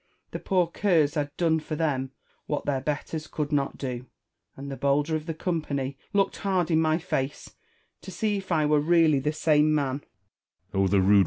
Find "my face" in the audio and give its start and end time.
6.81-7.53